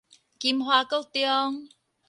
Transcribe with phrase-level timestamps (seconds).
[0.39, 1.69] 金華國中